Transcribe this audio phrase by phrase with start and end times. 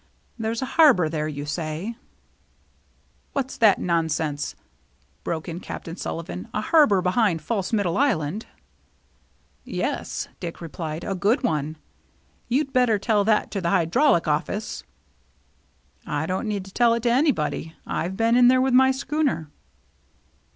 [0.39, 1.95] "There's a harbor there, you say?"
[3.33, 4.55] "What's that nonsense,"
[5.23, 8.47] broke in Cap tain Sullivan," a harbor behind False Middle Island?"
[9.67, 11.75] 234 THE MERRT ANNE" Yes," Dick replied," a good one."
[12.47, 14.83] "You'd better tell that to the Hydrographic Office.""
[16.07, 17.75] I don't need to tell it to anybody.
[17.85, 19.51] I've been in there with my schooner."